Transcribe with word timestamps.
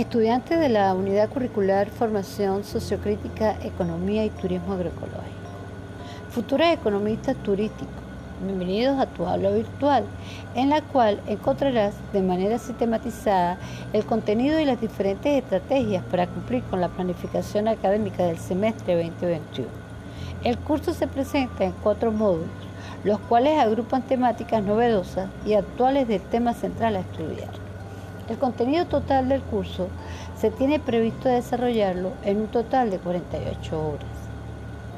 Estudiante 0.00 0.56
de 0.56 0.70
la 0.70 0.94
Unidad 0.94 1.28
Curricular 1.28 1.90
Formación 1.90 2.64
Sociocrítica, 2.64 3.58
Economía 3.62 4.24
y 4.24 4.30
Turismo 4.30 4.72
Agroecológico. 4.72 5.20
Futura 6.30 6.72
economista 6.72 7.34
turístico, 7.34 7.90
bienvenidos 8.42 8.98
a 8.98 9.04
tu 9.04 9.26
aula 9.26 9.50
virtual, 9.50 10.04
en 10.54 10.70
la 10.70 10.80
cual 10.80 11.20
encontrarás 11.26 11.92
de 12.14 12.22
manera 12.22 12.58
sistematizada 12.58 13.58
el 13.92 14.06
contenido 14.06 14.58
y 14.58 14.64
las 14.64 14.80
diferentes 14.80 15.34
estrategias 15.34 16.02
para 16.04 16.26
cumplir 16.26 16.62
con 16.62 16.80
la 16.80 16.88
planificación 16.88 17.68
académica 17.68 18.24
del 18.24 18.38
semestre 18.38 18.96
2021. 19.04 19.68
El 20.44 20.56
curso 20.56 20.94
se 20.94 21.08
presenta 21.08 21.64
en 21.64 21.72
cuatro 21.72 22.10
módulos, 22.10 22.48
los 23.04 23.20
cuales 23.20 23.58
agrupan 23.58 24.00
temáticas 24.00 24.62
novedosas 24.62 25.28
y 25.44 25.52
actuales 25.52 26.08
del 26.08 26.22
tema 26.22 26.54
central 26.54 26.96
a 26.96 27.00
estudiar. 27.00 27.69
El 28.30 28.38
contenido 28.38 28.86
total 28.86 29.28
del 29.28 29.42
curso 29.42 29.88
se 30.36 30.52
tiene 30.52 30.78
previsto 30.78 31.28
desarrollarlo 31.28 32.12
en 32.22 32.42
un 32.42 32.46
total 32.46 32.88
de 32.88 32.98
48 32.98 33.88
horas. 33.88 34.06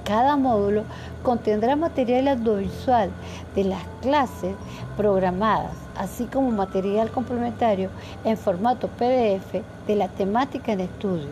Cada 0.05 0.37
módulo 0.37 0.83
contendrá 1.23 1.75
material 1.75 2.29
audiovisual 2.29 3.09
de 3.55 3.65
las 3.65 3.83
clases 4.03 4.55
programadas, 4.99 5.73
así 5.97 6.27
como 6.27 6.51
material 6.51 7.11
complementario 7.11 7.89
en 8.23 8.37
formato 8.37 8.89
PDF 8.89 9.63
de 9.87 9.97
la 9.97 10.09
temática 10.09 10.73
en 10.73 10.81
estudio, 10.81 11.31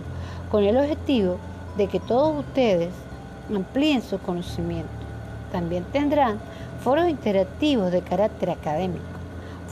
con 0.51 0.65
el 0.65 0.79
objetivo 0.79 1.37
de 1.77 1.87
que 1.87 2.01
todos 2.01 2.39
ustedes 2.39 2.95
amplíen 3.55 4.01
su 4.01 4.19
conocimiento. 4.21 4.89
También 5.53 5.85
tendrán 5.93 6.39
foros 6.83 7.11
interactivos 7.11 7.93
de 7.93 8.01
carácter 8.01 8.49
académico 8.49 9.20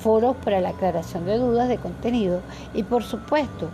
foros 0.03 0.37
para 0.45 0.61
la 0.61 0.71
aclaración 0.71 1.25
de 1.27 1.39
dudas 1.39 1.69
de 1.69 1.79
contenido 1.79 2.41
y 2.75 2.83
por 2.83 3.03
supuesto 3.03 3.69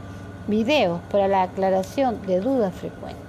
videos 0.49 1.01
para 1.11 1.29
la 1.29 1.43
aclaración 1.43 2.21
de 2.27 2.41
dudas 2.41 2.75
frecuentes. 2.75 3.23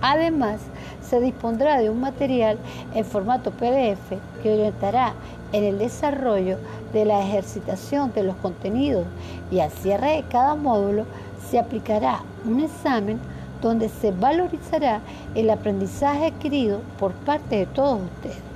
Además, 0.00 0.60
se 1.02 1.20
dispondrá 1.20 1.78
de 1.78 1.90
un 1.90 2.00
material 2.00 2.58
en 2.94 3.04
formato 3.04 3.50
PDF 3.50 4.12
que 4.42 4.52
orientará 4.52 5.14
en 5.52 5.64
el 5.64 5.78
desarrollo 5.78 6.58
de 6.92 7.04
la 7.04 7.20
ejercitación 7.20 8.12
de 8.12 8.22
los 8.22 8.36
contenidos 8.36 9.06
y 9.50 9.60
al 9.60 9.70
cierre 9.70 10.16
de 10.16 10.22
cada 10.24 10.54
módulo 10.54 11.06
se 11.50 11.58
aplicará 11.58 12.20
un 12.44 12.60
examen 12.60 13.18
donde 13.62 13.88
se 13.88 14.12
valorizará 14.12 15.00
el 15.34 15.50
aprendizaje 15.50 16.26
adquirido 16.26 16.80
por 16.98 17.12
parte 17.12 17.56
de 17.56 17.66
todos 17.66 18.00
ustedes. 18.02 18.47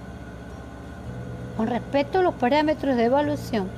Con 1.63 1.71
respecto 1.71 2.19
a 2.19 2.23
los 2.23 2.35
parámetros 2.35 2.97
de 2.97 3.05
evaluación, 3.05 3.69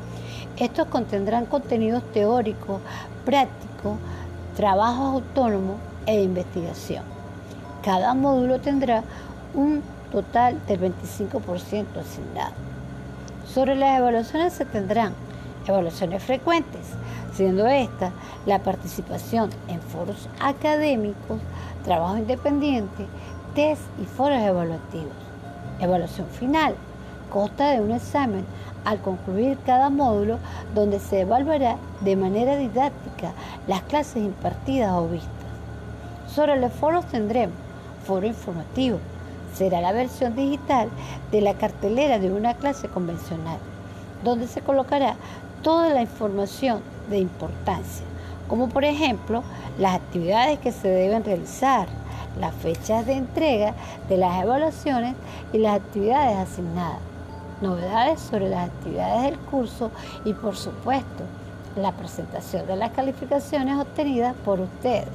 estos 0.57 0.89
contendrán 0.89 1.45
contenidos 1.45 2.03
teóricos, 2.15 2.81
prácticos, 3.27 3.99
trabajos 4.57 5.17
autónomos 5.17 5.77
e 6.07 6.23
investigación. 6.23 7.05
Cada 7.83 8.15
módulo 8.15 8.59
tendrá 8.59 9.03
un 9.53 9.83
total 10.11 10.59
del 10.67 10.81
25% 10.81 11.85
asignado. 12.01 12.55
Sobre 13.53 13.75
las 13.75 13.99
evaluaciones 13.99 14.55
se 14.55 14.65
tendrán 14.65 15.13
evaluaciones 15.67 16.23
frecuentes, 16.23 16.87
siendo 17.35 17.67
esta 17.67 18.13
la 18.47 18.61
participación 18.61 19.51
en 19.69 19.83
foros 19.83 20.31
académicos, 20.41 21.39
trabajo 21.85 22.17
independiente, 22.17 23.05
test 23.55 23.83
y 24.03 24.07
foros 24.07 24.41
evaluativos. 24.41 25.13
Evaluación 25.81 26.29
final, 26.29 26.75
consta 27.35 27.73
de 27.73 27.81
un 27.81 27.91
examen 27.91 28.47
al 28.85 29.01
concluir 29.01 29.59
cada 29.67 29.91
módulo 29.91 30.39
donde 30.73 31.01
se 31.01 31.23
evaluará 31.23 31.79
de 32.03 32.15
manera 32.15 32.57
didáctica 32.57 33.33
las 33.67 33.83
clases 33.83 34.19
impartidas 34.19 34.93
o 34.93 35.09
vistas. 35.09 35.31
Sobre 36.33 36.61
los 36.61 36.73
foros 36.73 37.05
tendremos 37.07 37.57
foro 38.07 38.25
informativo. 38.25 39.01
Será 39.53 39.81
la 39.81 39.91
versión 39.91 40.37
digital 40.37 40.89
de 41.33 41.41
la 41.41 41.55
cartelera 41.55 42.21
de 42.21 42.31
una 42.31 42.55
clase 42.55 42.87
convencional, 42.87 43.59
donde 44.23 44.47
se 44.47 44.61
colocará 44.61 45.17
toda 45.63 45.89
la 45.89 46.03
información 46.03 46.83
de 47.11 47.19
importancia, 47.19 48.07
como 48.47 48.69
por 48.69 48.85
ejemplo 48.85 49.43
las 49.81 49.97
actividades 49.97 50.61
que 50.61 50.71
se 50.71 50.87
deben 50.87 51.25
realizar, 51.25 51.89
las 52.39 52.55
fechas 52.55 53.07
de 53.07 53.15
entrega 53.15 53.75
de 54.09 54.19
las 54.19 54.41
evaluaciones 54.41 55.17
y 55.53 55.59
las 55.59 55.81
actividades 55.81 56.37
asignadas 56.37 57.14
novedades 57.65 58.21
sobre 58.21 58.49
las 58.49 58.69
actividades 58.69 59.23
del 59.23 59.39
curso 59.39 59.91
y 60.25 60.35
por 60.35 60.55
supuesto 60.55 61.25
la 61.77 61.93
presentación 61.93 62.67
de 62.67 62.77
las 62.77 62.93
calificaciones 62.93 63.79
obtenidas 63.79 64.35
por 64.45 64.61
ustedes. 64.61 65.09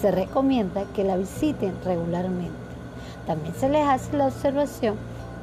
Se 0.00 0.10
recomienda 0.10 0.84
que 0.94 1.04
la 1.04 1.16
visiten 1.16 1.74
regularmente. 1.84 2.54
También 3.26 3.54
se 3.54 3.68
les 3.68 3.86
hace 3.86 4.16
la 4.16 4.28
observación 4.28 4.96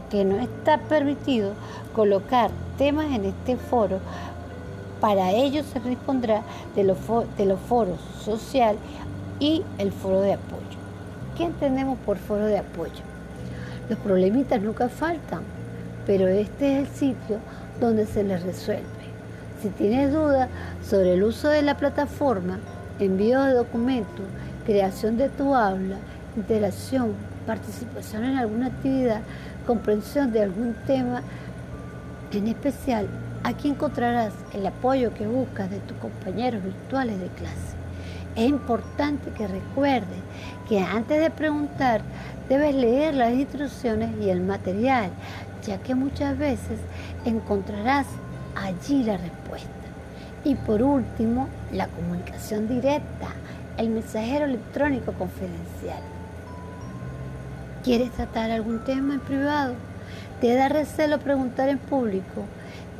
que 0.09 0.25
no 0.25 0.37
está 0.37 0.79
permitido 0.79 1.51
colocar 1.93 2.49
temas 2.77 3.11
en 3.11 3.25
este 3.25 3.57
foro. 3.57 3.99
Para 4.99 5.31
ello 5.31 5.63
se 5.63 5.79
dispondrá 5.81 6.41
de 6.75 6.83
los, 6.83 6.97
de 7.37 7.45
los 7.45 7.59
foros 7.59 7.99
social 8.23 8.77
y 9.39 9.63
el 9.77 9.91
foro 9.91 10.21
de 10.21 10.33
apoyo. 10.33 10.77
¿Qué 11.37 11.43
entendemos 11.43 11.99
por 11.99 12.17
foro 12.17 12.45
de 12.45 12.57
apoyo? 12.57 13.03
Los 13.89 13.99
problemitas 13.99 14.59
nunca 14.61 14.89
faltan 14.89 15.56
pero 16.07 16.27
este 16.29 16.79
es 16.79 16.87
el 16.87 16.95
sitio 16.95 17.39
donde 17.81 18.07
se 18.07 18.23
les 18.23 18.41
resuelve. 18.41 18.85
Si 19.61 19.69
tienes 19.69 20.13
dudas 20.13 20.49
sobre 20.81 21.13
el 21.13 21.23
uso 21.23 21.49
de 21.49 21.61
la 21.61 21.77
plataforma, 21.77 22.59
envío 22.97 23.43
de 23.43 23.53
documentos, 23.53 24.25
creación 24.65 25.17
de 25.17 25.29
tu 25.29 25.53
aula, 25.53 25.97
interacción, 26.37 27.11
participación 27.45 28.23
en 28.23 28.37
alguna 28.37 28.67
actividad, 28.67 29.21
comprensión 29.65 30.31
de 30.31 30.43
algún 30.43 30.75
tema 30.87 31.21
en 32.31 32.47
especial, 32.47 33.07
aquí 33.43 33.69
encontrarás 33.69 34.33
el 34.53 34.65
apoyo 34.65 35.13
que 35.13 35.27
buscas 35.27 35.69
de 35.69 35.79
tus 35.79 35.97
compañeros 35.97 36.63
virtuales 36.63 37.19
de 37.19 37.27
clase. 37.27 37.86
Es 38.37 38.47
importante 38.47 39.31
que 39.31 39.47
recuerdes 39.47 40.19
que 40.69 40.79
antes 40.79 41.19
de 41.19 41.31
preguntar 41.31 42.01
debes 42.47 42.75
leer 42.75 43.15
las 43.15 43.33
instrucciones 43.33 44.11
y 44.21 44.29
el 44.29 44.41
material, 44.41 45.09
ya 45.65 45.79
que 45.79 45.95
muchas 45.95 46.37
veces 46.37 46.79
encontrarás 47.25 48.05
allí 48.55 49.03
la 49.03 49.17
respuesta. 49.17 49.67
Y 50.43 50.53
por 50.53 50.83
último, 50.83 51.47
la 51.73 51.87
comunicación 51.87 52.67
directa, 52.67 53.29
el 53.75 53.89
mensajero 53.89 54.45
electrónico 54.45 55.13
confidencial. 55.13 55.99
¿Quieres 57.83 58.11
tratar 58.11 58.51
algún 58.51 58.83
tema 58.83 59.15
en 59.15 59.19
privado? 59.19 59.73
¿Te 60.41 60.53
da 60.53 60.69
recelo 60.69 61.17
preguntar 61.17 61.69
en 61.69 61.79
público? 61.79 62.45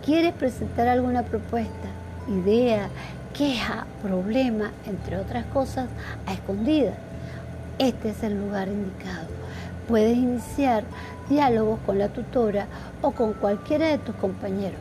¿Quieres 0.03 0.33
presentar 0.33 0.87
alguna 0.87 1.21
propuesta, 1.21 1.89
idea, 2.27 2.89
queja, 3.37 3.85
problema, 4.01 4.71
entre 4.87 5.17
otras 5.17 5.45
cosas, 5.45 5.87
a 6.25 6.33
escondidas? 6.33 6.95
Este 7.77 8.09
es 8.09 8.23
el 8.23 8.39
lugar 8.39 8.67
indicado. 8.67 9.27
Puedes 9.87 10.17
iniciar 10.17 10.83
diálogos 11.29 11.79
con 11.85 11.99
la 11.99 12.09
tutora 12.09 12.65
o 13.01 13.11
con 13.11 13.33
cualquiera 13.33 13.87
de 13.87 13.99
tus 13.99 14.15
compañeros, 14.15 14.79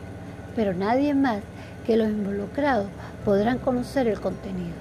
pero 0.55 0.73
nadie 0.73 1.13
más 1.13 1.41
que 1.85 1.97
los 1.97 2.09
involucrados 2.09 2.87
podrán 3.23 3.59
conocer 3.59 4.07
el 4.07 4.19
contenido. 4.19 4.75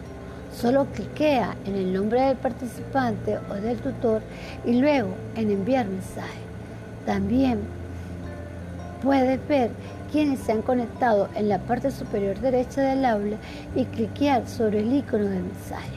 Solo 0.54 0.86
cliquea 0.86 1.54
en 1.66 1.74
el 1.74 1.92
nombre 1.92 2.22
del 2.22 2.36
participante 2.36 3.38
o 3.50 3.54
del 3.54 3.76
tutor 3.78 4.22
y 4.64 4.80
luego 4.80 5.10
en 5.34 5.50
enviar 5.50 5.86
mensaje. 5.86 6.40
También 7.04 7.60
puedes 9.02 9.46
ver 9.48 9.70
quienes 10.10 10.40
se 10.40 10.52
han 10.52 10.62
conectado 10.62 11.28
en 11.34 11.48
la 11.48 11.58
parte 11.58 11.90
superior 11.90 12.38
derecha 12.40 12.80
del 12.80 13.04
aula 13.04 13.36
y 13.74 13.84
cliquear 13.84 14.48
sobre 14.48 14.80
el 14.80 14.92
icono 14.92 15.24
del 15.24 15.42
mensaje. 15.42 15.90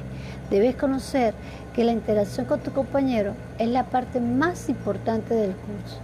Debes 0.49 0.75
conocer 0.75 1.33
que 1.75 1.83
la 1.83 1.91
interacción 1.91 2.45
con 2.45 2.59
tu 2.59 2.71
compañero 2.71 3.33
es 3.59 3.69
la 3.69 3.85
parte 3.85 4.19
más 4.19 4.67
importante 4.67 5.33
del 5.33 5.51
curso, 5.51 5.99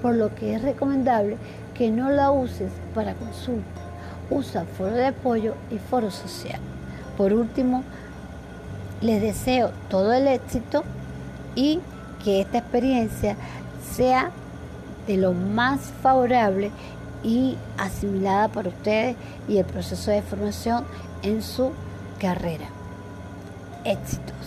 por 0.00 0.14
lo 0.14 0.34
que 0.34 0.54
es 0.54 0.62
recomendable 0.62 1.36
que 1.74 1.90
no 1.90 2.10
la 2.10 2.30
uses 2.30 2.70
para 2.94 3.14
consulta. 3.14 3.80
Usa 4.30 4.64
foro 4.76 4.92
de 4.92 5.06
apoyo 5.06 5.54
y 5.70 5.78
foro 5.78 6.10
social. 6.10 6.60
Por 7.16 7.32
último, 7.32 7.82
les 9.00 9.20
deseo 9.20 9.70
todo 9.88 10.12
el 10.12 10.28
éxito 10.28 10.84
y 11.54 11.80
que 12.22 12.40
esta 12.40 12.58
experiencia 12.58 13.36
sea 13.92 14.30
de 15.08 15.16
lo 15.16 15.32
más 15.32 15.80
favorable 16.02 16.70
y 17.24 17.56
asimilada 17.78 18.46
para 18.46 18.68
ustedes 18.68 19.16
y 19.48 19.56
el 19.58 19.64
proceso 19.64 20.12
de 20.12 20.22
formación 20.22 20.84
en 21.22 21.42
su 21.42 21.72
carrera. 22.20 22.66
Éxito. 23.84 24.37